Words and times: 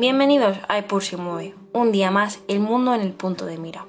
Bienvenidos 0.00 0.56
a 0.66 0.78
Epur 0.78 1.04
se 1.04 1.18
mueve, 1.18 1.54
un 1.74 1.92
día 1.92 2.10
más, 2.10 2.40
el 2.48 2.58
mundo 2.58 2.94
en 2.94 3.02
el 3.02 3.12
punto 3.12 3.44
de 3.44 3.58
mira. 3.58 3.84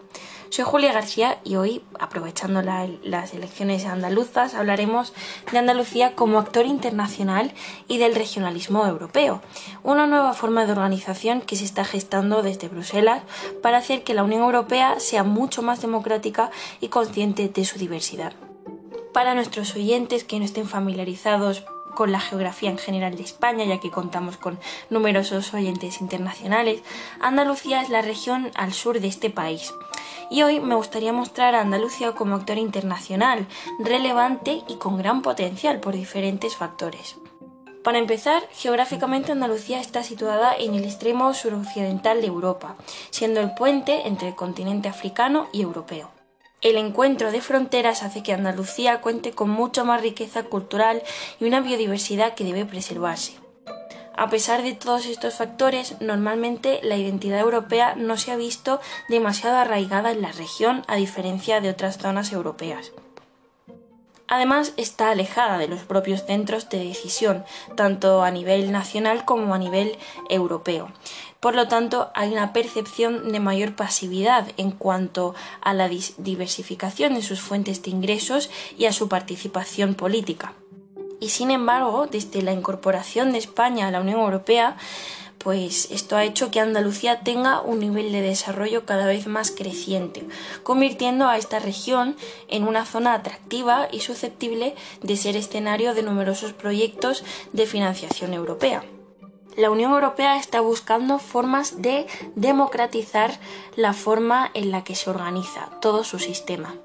Soy 0.50 0.66
Julia 0.66 0.92
García 0.92 1.40
y 1.46 1.56
hoy, 1.56 1.86
aprovechando 2.02 2.62
las 2.62 3.34
elecciones 3.34 3.86
andaluzas, 3.86 4.54
hablaremos 4.54 5.14
de 5.54 5.58
Andalucía 5.58 6.14
como 6.14 6.38
actor 6.38 6.66
internacional 6.66 7.54
y 7.88 7.98
del 7.98 8.14
regionalismo 8.14 8.86
europeo, 8.86 9.42
una 9.84 10.06
nueva 10.06 10.34
forma 10.34 10.66
de 10.66 10.74
organización 10.74 11.40
que 11.40 11.56
se 11.56 11.64
está 11.64 11.86
gestando 11.86 12.44
desde 12.44 12.68
Bruselas 12.68 13.24
para 13.64 13.78
hacer 13.78 14.04
que 14.04 14.14
la 14.14 14.26
Unión 14.26 14.42
Europea 14.42 15.00
sea 15.00 15.24
mucho 15.24 15.62
más 15.62 15.82
democrática 15.82 16.52
y 16.82 16.90
consciente 16.90 17.48
de 17.48 17.64
su 17.64 17.80
diversidad. 17.80 18.34
Para 19.14 19.34
nuestros 19.34 19.74
oyentes 19.78 20.26
que 20.26 20.40
no 20.40 20.44
estén 20.44 20.68
familiarizados 20.68 21.64
con 21.96 22.12
la 22.12 22.20
geografía 22.20 22.70
en 22.70 22.78
general 22.78 23.16
de 23.16 23.24
España, 23.24 23.66
ya 23.66 23.80
que 23.80 23.92
contamos 23.92 24.38
con 24.38 24.60
numerosos 24.90 25.54
oyentes 25.54 26.02
internacionales, 26.02 26.82
Andalucía 27.20 27.82
es 27.82 27.90
la 27.90 28.02
región 28.02 28.52
al 28.56 28.74
sur 28.74 29.00
de 29.00 29.08
este 29.08 29.30
país. 29.30 29.74
Y 30.30 30.44
hoy 30.44 30.60
me 30.60 30.76
gustaría 30.76 31.12
mostrar 31.12 31.56
a 31.56 31.62
Andalucía 31.62 32.14
como 32.14 32.36
actor 32.36 32.58
internacional, 32.58 33.48
relevante 33.80 34.62
y 34.68 34.76
con 34.76 34.98
gran 34.98 35.22
potencial 35.22 35.80
por 35.80 35.94
diferentes 35.94 36.56
factores. 36.56 37.18
Para 37.84 37.98
empezar, 37.98 38.44
geográficamente 38.52 39.32
Andalucía 39.32 39.82
está 39.82 40.04
situada 40.04 40.56
en 40.56 40.76
el 40.76 40.84
extremo 40.84 41.34
suroccidental 41.34 42.22
de 42.22 42.28
Europa, 42.28 42.76
siendo 43.10 43.40
el 43.42 43.54
puente 43.56 44.08
entre 44.08 44.30
el 44.30 44.36
continente 44.36 44.88
africano 44.88 45.48
y 45.52 45.64
europeo. 45.64 46.21
El 46.62 46.78
encuentro 46.78 47.32
de 47.32 47.42
fronteras 47.42 48.04
hace 48.04 48.22
que 48.22 48.34
Andalucía 48.34 49.02
cuente 49.02 49.32
con 49.32 49.50
mucha 49.50 49.84
más 49.84 50.02
riqueza 50.02 50.44
cultural 50.44 51.02
y 51.40 51.46
una 51.46 51.60
biodiversidad 51.60 52.36
que 52.36 52.44
debe 52.44 52.66
preservarse. 52.66 53.34
A 54.16 54.30
pesar 54.30 54.62
de 54.62 54.74
todos 54.74 55.08
estos 55.08 55.34
factores, 55.34 56.00
normalmente 56.02 56.80
la 56.84 56.98
identidad 56.98 57.40
europea 57.40 57.96
no 57.96 58.16
se 58.16 58.32
ha 58.32 58.36
visto 58.36 58.80
demasiado 59.10 59.58
arraigada 59.58 60.12
en 60.12 60.22
la 60.22 60.32
región 60.32 60.84
a 60.88 60.98
diferencia 60.98 61.62
de 61.62 61.72
otras 61.72 61.98
zonas 61.98 62.32
europeas. 62.32 62.92
Además, 64.34 64.72
está 64.78 65.10
alejada 65.10 65.58
de 65.58 65.68
los 65.68 65.82
propios 65.82 66.26
centros 66.26 66.70
de 66.70 66.82
decisión, 66.82 67.44
tanto 67.76 68.24
a 68.24 68.32
nivel 68.32 68.72
nacional 68.72 69.26
como 69.26 69.54
a 69.54 69.58
nivel 69.58 69.98
europeo. 70.30 70.90
Por 71.42 71.54
lo 71.54 71.68
tanto, 71.68 72.12
hay 72.16 72.32
una 72.32 72.54
percepción 72.54 73.34
de 73.34 73.42
mayor 73.42 73.76
pasividad 73.76 74.48
en 74.56 74.72
cuanto 74.72 75.36
a 75.60 75.74
la 75.74 75.90
diversificación 75.90 77.14
de 77.14 77.24
sus 77.24 77.42
fuentes 77.42 77.84
de 77.84 77.92
ingresos 77.92 78.50
y 78.78 78.86
a 78.86 78.94
su 78.94 79.10
participación 79.10 79.96
política. 79.96 80.54
Y 81.20 81.28
sin 81.28 81.52
embargo, 81.52 82.08
desde 82.10 82.42
la 82.42 82.54
incorporación 82.54 83.34
de 83.34 83.40
España 83.40 83.90
a 83.90 83.92
la 83.92 84.00
Unión 84.00 84.22
Europea, 84.22 84.78
pues 85.44 85.90
esto 85.92 86.16
ha 86.16 86.24
hecho 86.24 86.52
que 86.52 86.60
Andalucía 86.60 87.22
tenga 87.22 87.62
un 87.62 87.80
nivel 87.80 88.12
de 88.12 88.22
desarrollo 88.22 88.86
cada 88.86 89.06
vez 89.06 89.28
más 89.28 89.52
creciente, 89.52 90.28
convirtiendo 90.64 91.28
a 91.28 91.38
esta 91.38 91.60
región 91.60 92.16
en 92.48 92.68
una 92.68 92.86
zona 92.86 93.14
atractiva 93.14 93.88
y 93.92 94.02
susceptible 94.02 94.76
de 95.02 95.18
ser 95.18 95.36
escenario 95.36 95.94
de 95.94 96.04
numerosos 96.04 96.54
proyectos 96.54 97.24
de 97.54 97.66
financiación 97.66 98.34
europea 98.34 98.84
la 99.58 99.70
Unión 99.70 99.92
Europea 99.92 100.38
está 100.38 100.62
buscando 100.62 101.20
formas 101.20 101.82
de 101.82 102.08
democratizar 102.36 103.38
la 103.76 103.94
forma 103.94 104.50
en 104.54 104.72
la 104.72 104.84
que 104.84 104.96
se 104.96 105.10
organiza 105.10 105.70
todo 105.82 106.04
su 106.04 106.20
sistema. 106.20 106.76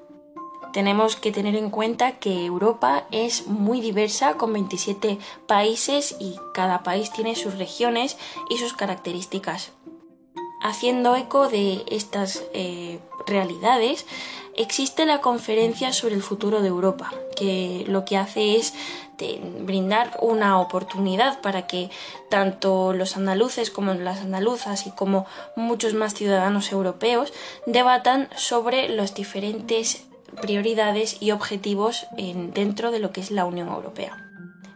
Tenemos 0.73 1.15
que 1.15 1.31
tener 1.31 1.55
en 1.55 1.69
cuenta 1.69 2.13
que 2.13 2.45
Europa 2.45 3.05
es 3.11 3.47
muy 3.47 3.81
diversa 3.81 4.35
con 4.35 4.53
27 4.53 5.17
países 5.47 6.15
y 6.19 6.35
cada 6.53 6.83
país 6.83 7.11
tiene 7.11 7.35
sus 7.35 7.57
regiones 7.57 8.17
y 8.49 8.57
sus 8.57 8.73
características. 8.73 9.71
Haciendo 10.61 11.15
eco 11.15 11.49
de 11.49 11.83
estas 11.87 12.43
eh, 12.53 12.99
realidades, 13.27 14.05
existe 14.55 15.05
la 15.05 15.21
conferencia 15.21 15.93
sobre 15.93 16.15
el 16.15 16.23
futuro 16.23 16.61
de 16.61 16.67
Europa, 16.67 17.13
que 17.35 17.85
lo 17.87 18.05
que 18.05 18.17
hace 18.17 18.55
es 18.55 18.73
brindar 19.61 20.17
una 20.21 20.59
oportunidad 20.59 21.41
para 21.41 21.67
que 21.67 21.89
tanto 22.29 22.93
los 22.93 23.17
andaluces 23.17 23.71
como 23.71 23.93
las 23.93 24.19
andaluzas 24.19 24.85
y 24.87 24.91
como 24.91 25.25
muchos 25.55 25.93
más 25.93 26.13
ciudadanos 26.13 26.71
europeos 26.71 27.33
debatan 27.65 28.29
sobre 28.35 28.89
las 28.89 29.15
diferentes 29.15 30.06
prioridades 30.41 31.21
y 31.21 31.31
objetivos 31.31 32.07
dentro 32.17 32.91
de 32.91 32.99
lo 32.99 33.11
que 33.11 33.21
es 33.21 33.31
la 33.31 33.45
Unión 33.45 33.67
Europea. 33.69 34.23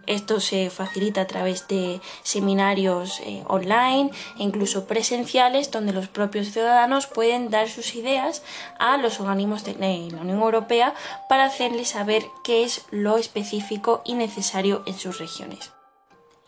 Esto 0.07 0.39
se 0.39 0.69
facilita 0.69 1.21
a 1.21 1.27
través 1.27 1.67
de 1.67 2.01
seminarios 2.23 3.21
eh, 3.21 3.43
online 3.47 4.09
e 4.37 4.43
incluso 4.43 4.85
presenciales 4.85 5.71
donde 5.71 5.93
los 5.93 6.07
propios 6.07 6.51
ciudadanos 6.51 7.07
pueden 7.07 7.49
dar 7.49 7.69
sus 7.69 7.95
ideas 7.95 8.43
a 8.79 8.97
los 8.97 9.19
organismos 9.19 9.63
de 9.63 9.75
la 9.75 10.21
Unión 10.21 10.41
Europea 10.41 10.95
para 11.29 11.45
hacerles 11.45 11.89
saber 11.89 12.25
qué 12.43 12.63
es 12.63 12.85
lo 12.89 13.17
específico 13.17 14.01
y 14.03 14.15
necesario 14.15 14.83
en 14.85 14.97
sus 14.97 15.19
regiones 15.19 15.71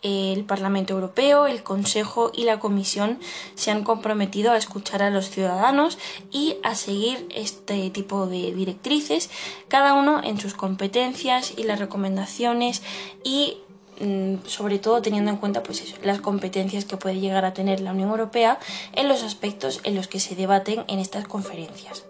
el 0.04 0.44
Parlamento 0.44 0.92
Europeo, 0.92 1.46
el 1.46 1.62
Consejo 1.62 2.30
y 2.32 2.44
la 2.44 2.60
Comisión 2.60 3.18
se 3.54 3.70
han 3.70 3.82
comprometido 3.82 4.52
a 4.52 4.58
escuchar 4.58 5.02
a 5.02 5.10
los 5.10 5.30
ciudadanos 5.30 5.98
y 6.30 6.56
a 6.62 6.74
seguir 6.74 7.26
este 7.34 7.90
tipo 7.90 8.26
de 8.26 8.54
directrices, 8.54 9.30
cada 9.68 9.94
uno 9.94 10.20
en 10.22 10.38
sus 10.38 10.54
competencias 10.54 11.54
y 11.56 11.62
las 11.64 11.78
recomendaciones 11.78 12.82
y 13.24 13.56
mm, 14.00 14.46
sobre 14.46 14.78
todo 14.78 15.00
teniendo 15.00 15.30
en 15.30 15.38
cuenta 15.38 15.62
pues 15.62 15.94
las 16.04 16.20
competencias 16.20 16.84
que 16.84 16.98
puede 16.98 17.18
llegar 17.18 17.46
a 17.46 17.54
tener 17.54 17.80
la 17.80 17.92
Unión 17.92 18.10
Europea 18.10 18.58
en 18.92 19.08
los 19.08 19.22
aspectos 19.22 19.80
en 19.84 19.94
los 19.94 20.06
que 20.06 20.20
se 20.20 20.36
debaten 20.36 20.84
en 20.86 20.98
estas 20.98 21.26
conferencias. 21.26 22.04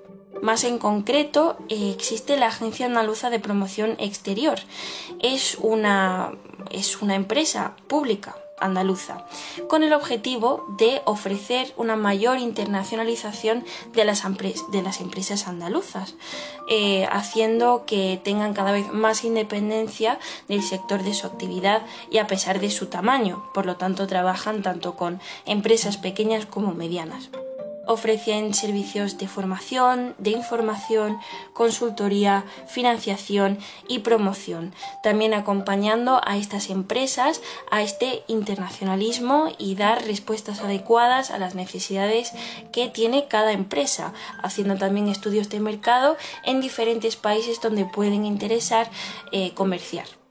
Más 0.44 0.65
en 0.65 0.77
concreto, 0.77 1.56
eh, 1.71 1.91
existe 1.97 2.37
la 2.37 2.49
Agencia 2.49 2.84
Andaluza 2.84 3.31
de 3.31 3.41
Promoción 3.41 3.97
Exterior. 3.99 4.59
Es 5.22 5.56
una, 5.59 6.32
es 6.71 7.00
una 7.00 7.15
empresa 7.15 7.77
pública 7.88 8.37
andaluza, 8.60 9.25
con 9.69 9.82
el 9.82 9.94
objetivo 9.94 10.66
de 10.77 11.00
ofrecer 11.06 11.72
una 11.78 11.97
mayor 11.97 12.41
internacionalización 12.41 13.65
de 13.94 14.05
las, 14.05 14.22
empresas 15.00 15.49
andaluzas, 15.49 16.15
eh, 16.69 17.09
haciendo 17.11 17.84
que 17.87 18.21
tengan 18.22 18.53
cada 18.53 18.72
vez 18.72 18.93
más 18.93 19.25
independencia 19.25 20.19
del 20.47 20.62
sector 20.62 21.05
de 21.05 21.15
su 21.15 21.26
actividad 21.26 21.87
y 22.11 22.19
a 22.19 22.26
pesar 22.26 22.61
de 22.61 22.71
su 22.71 22.88
tamaño, 22.88 23.43
por 23.55 23.65
lo 23.65 23.76
tanto 23.76 24.06
trabajan 24.06 24.62
tanto 24.62 24.94
con 24.94 25.22
empresas 25.47 25.97
pequeñas 25.97 26.44
como 26.44 26.75
medianas. 26.75 27.31
Ofrecen 27.87 28.55
servicios 28.55 29.19
de 29.19 29.28
formación, 29.28 30.15
de 30.19 30.31
información, 30.31 31.19
consultoría, 31.53 32.45
financiación 32.67 33.59
y 33.89 34.00
promoción, 34.00 34.75
también 35.03 35.34
acompañando 35.34 36.21
a 36.25 36.37
estas 36.37 36.71
empresas 36.71 37.41
a 37.71 37.83
este 37.83 38.23
internacionalismo 38.27 39.53
y 39.59 39.75
dar 39.75 40.05
respuestas 40.05 40.61
adecuadas 40.61 41.31
a 41.31 41.39
las 41.39 41.55
necesidades 41.55 42.33
que 42.73 42.89
tiene 42.89 43.27
cada 43.28 43.53
empresa, 43.53 44.12
haciendo 44.43 44.77
también 44.77 45.09
estudios 45.09 45.49
de 45.49 45.61
mercado 45.61 46.17
en 46.44 46.61
diferentes 46.61 47.17
países 47.17 47.61
donde 47.61 47.84
pueden 47.84 48.25
interesar 48.25 48.91
eh, 49.33 49.53
comerciar. 49.55 50.24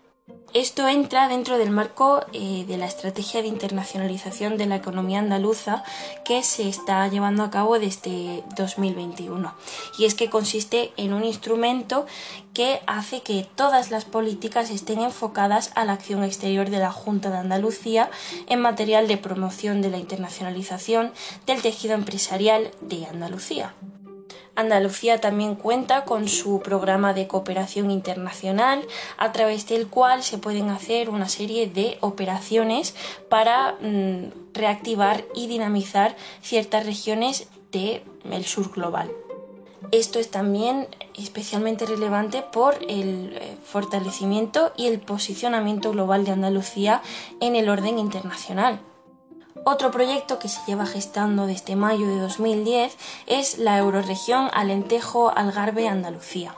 Esto 0.54 0.88
entra 0.88 1.28
dentro 1.28 1.58
del 1.58 1.72
marco 1.72 2.24
eh, 2.32 2.64
de 2.68 2.78
la 2.78 2.86
estrategia 2.86 3.42
de 3.42 3.48
internacionalización 3.48 4.56
de 4.56 4.68
la 4.68 4.76
economía 4.76 5.18
andaluza 5.18 5.84
que 6.24 6.44
se 6.44 6.70
está 6.70 7.08
llevando 7.08 7.42
a 7.42 7.50
cabo 7.50 7.80
desde 7.80 8.44
2021. 8.56 9.52
Y 9.98 10.06
es 10.06 10.14
que 10.14 10.30
consiste 10.30 10.94
en 10.96 11.14
un 11.14 11.24
instrumento 11.24 12.06
que 12.54 12.82
hace 12.86 13.22
que 13.22 13.48
todas 13.56 13.90
las 13.90 14.06
políticas 14.06 14.70
estén 14.70 15.02
enfocadas 15.02 15.72
a 15.74 15.86
la 15.86 15.94
acción 15.94 16.24
exterior 16.24 16.70
de 16.70 16.78
la 16.78 16.92
Junta 16.92 17.32
de 17.32 17.38
Andalucía 17.38 18.12
en 18.48 18.62
material 18.62 19.08
de 19.08 19.18
promoción 19.18 19.82
de 19.82 19.90
la 19.90 19.98
internacionalización 19.98 21.14
del 21.48 21.64
tejido 21.64 21.96
empresarial 21.96 22.70
de 22.82 23.08
Andalucía. 23.08 23.74
Andalucía 24.56 25.20
también 25.20 25.56
cuenta 25.56 26.06
con 26.06 26.28
su 26.28 26.62
programa 26.62 27.14
de 27.14 27.28
cooperación 27.28 27.90
internacional, 27.90 28.86
a 29.18 29.32
través 29.32 29.68
del 29.68 29.88
cual 29.88 30.24
se 30.24 30.38
pueden 30.38 30.70
hacer 30.70 31.10
una 31.10 31.28
serie 31.28 31.68
de 31.68 31.98
operaciones 32.02 32.96
para 33.30 33.74
mm, 33.82 34.54
reactivar 34.54 35.24
y 35.34 35.48
dinamizar 35.48 36.16
ciertas 36.42 36.86
regiones 36.86 37.48
del 37.72 38.46
sur 38.46 38.72
global. 38.72 39.10
Esto 39.92 40.20
es 40.20 40.30
también 40.30 40.88
especialmente 41.18 41.86
relevante 41.86 42.42
por 42.42 42.76
el 42.88 43.36
eh, 43.36 43.58
fortalecimiento 43.64 44.72
y 44.78 44.88
el 44.88 45.00
posicionamiento 45.00 45.92
global 45.92 46.26
de 46.26 46.32
Andalucía 46.32 47.02
en 47.40 47.56
el 47.56 47.70
orden 47.70 48.00
internacional. 48.00 48.80
Otro 49.66 49.92
proyecto 49.92 50.40
que 50.40 50.50
se 50.50 50.60
lleva 50.68 50.86
gestando 50.86 51.48
desde 51.48 51.78
mayo 51.78 52.06
de 52.06 52.20
2010 52.20 52.98
es 53.28 53.60
la 53.60 53.78
Euroregión 53.78 54.50
Alentejo-Algarve-Andalucía. 54.54 56.54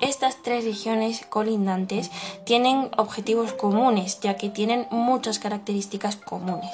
Estas 0.00 0.40
tres 0.42 0.64
regiones 0.64 1.26
colindantes 1.26 2.12
tienen 2.44 2.90
objetivos 2.96 3.54
comunes, 3.54 4.20
ya 4.20 4.36
que 4.36 4.50
tienen 4.50 4.86
muchas 4.90 5.40
características 5.40 6.14
comunes. 6.14 6.70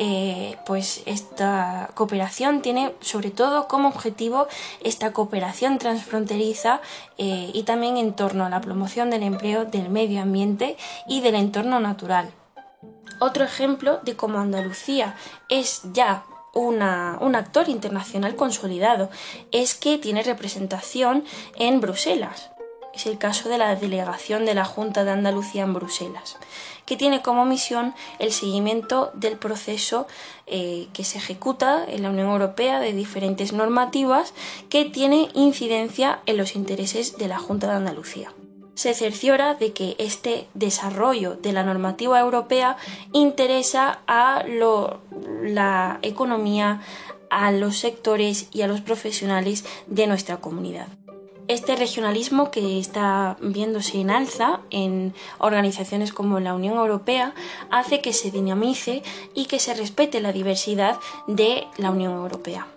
Eh, 0.00 0.56
pues 0.66 1.04
esta 1.06 1.90
cooperación 1.94 2.60
tiene 2.60 2.92
sobre 3.00 3.30
todo 3.30 3.68
como 3.68 3.88
objetivo 3.88 4.48
esta 4.82 5.12
cooperación 5.12 5.78
transfronteriza 5.78 6.80
eh, 7.18 7.52
y 7.54 7.62
también 7.62 7.98
en 7.98 8.14
torno 8.14 8.44
a 8.44 8.50
la 8.50 8.60
promoción 8.60 9.10
del 9.10 9.22
empleo, 9.22 9.64
del 9.64 9.90
medio 9.90 10.20
ambiente 10.20 10.76
y 11.06 11.20
del 11.20 11.36
entorno 11.36 11.78
natural. 11.78 12.32
Otro 13.18 13.44
ejemplo 13.44 14.00
de 14.02 14.16
cómo 14.16 14.38
Andalucía 14.38 15.16
es 15.48 15.82
ya 15.92 16.24
un 16.54 16.82
actor 17.34 17.68
internacional 17.68 18.36
consolidado 18.36 19.10
es 19.50 19.74
que 19.74 19.98
tiene 19.98 20.22
representación 20.22 21.24
en 21.56 21.80
Bruselas. 21.80 22.50
Es 22.94 23.06
el 23.06 23.18
caso 23.18 23.48
de 23.48 23.58
la 23.58 23.74
delegación 23.74 24.44
de 24.44 24.54
la 24.54 24.64
Junta 24.64 25.02
de 25.02 25.10
Andalucía 25.10 25.64
en 25.64 25.74
Bruselas, 25.74 26.36
que 26.86 26.96
tiene 26.96 27.22
como 27.22 27.44
misión 27.44 27.92
el 28.20 28.30
seguimiento 28.30 29.10
del 29.14 29.36
proceso 29.36 30.06
eh, 30.46 30.86
que 30.92 31.02
se 31.02 31.18
ejecuta 31.18 31.84
en 31.88 32.04
la 32.04 32.10
Unión 32.10 32.30
Europea 32.30 32.78
de 32.78 32.92
diferentes 32.92 33.52
normativas 33.52 34.32
que 34.68 34.84
tiene 34.84 35.28
incidencia 35.34 36.20
en 36.26 36.36
los 36.36 36.54
intereses 36.54 37.18
de 37.18 37.26
la 37.26 37.38
Junta 37.38 37.66
de 37.66 37.74
Andalucía 37.74 38.32
se 38.74 38.94
cerciora 38.94 39.54
de 39.54 39.72
que 39.72 39.96
este 39.98 40.46
desarrollo 40.54 41.36
de 41.36 41.52
la 41.52 41.62
normativa 41.62 42.18
europea 42.20 42.76
interesa 43.12 44.00
a 44.06 44.44
la 45.42 45.98
economía, 46.02 46.80
a 47.30 47.52
los 47.52 47.78
sectores 47.78 48.48
y 48.52 48.62
a 48.62 48.66
los 48.66 48.80
profesionales 48.80 49.64
de 49.86 50.06
nuestra 50.06 50.38
comunidad. 50.38 50.88
Este 51.46 51.76
regionalismo 51.76 52.50
que 52.50 52.78
está 52.78 53.36
viéndose 53.42 54.00
en 54.00 54.10
alza 54.10 54.60
en 54.70 55.12
organizaciones 55.38 56.12
como 56.12 56.40
la 56.40 56.54
Unión 56.54 56.76
Europea 56.78 57.34
hace 57.70 58.00
que 58.00 58.14
se 58.14 58.30
dinamice 58.30 59.02
y 59.34 59.44
que 59.44 59.58
se 59.58 59.74
respete 59.74 60.20
la 60.20 60.32
diversidad 60.32 60.98
de 61.26 61.66
la 61.76 61.90
Unión 61.90 62.14
Europea 62.14 62.73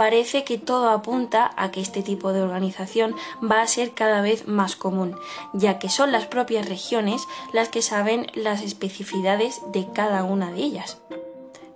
parece 0.00 0.44
que 0.44 0.56
todo 0.56 0.88
apunta 0.88 1.50
a 1.58 1.70
que 1.70 1.82
este 1.82 2.02
tipo 2.02 2.32
de 2.32 2.40
organización 2.40 3.14
va 3.44 3.60
a 3.60 3.66
ser 3.66 3.92
cada 3.92 4.22
vez 4.22 4.48
más 4.48 4.74
común, 4.74 5.14
ya 5.52 5.78
que 5.78 5.90
son 5.90 6.10
las 6.10 6.24
propias 6.24 6.66
regiones 6.66 7.28
las 7.52 7.68
que 7.68 7.82
saben 7.82 8.26
las 8.32 8.62
especificidades 8.62 9.60
de 9.74 9.86
cada 9.92 10.24
una 10.24 10.52
de 10.52 10.62
ellas. 10.62 10.96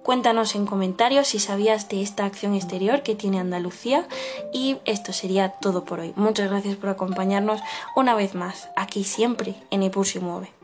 Cuéntanos 0.03 0.55
en 0.55 0.65
comentarios 0.65 1.29
si 1.29 1.39
sabías 1.39 1.91
de 1.91 2.01
esta 2.01 2.25
acción 2.25 2.55
exterior 2.55 3.03
que 3.03 3.15
tiene 3.15 3.41
Andalucía 3.41 4.09
y 4.55 4.79
esto 4.87 5.13
sería 5.13 5.51
todo 5.61 5.85
por 5.85 6.01
hoy. 6.01 6.15
Muchas 6.17 6.49
gracias 6.49 6.77
por 6.77 6.89
acompañarnos 6.89 7.61
una 7.95 8.15
vez 8.15 8.35
más, 8.35 8.71
aquí 8.75 9.05
siempre 9.05 9.55
en 9.71 9.83
Epur 9.83 10.07
mueve. 10.23 10.64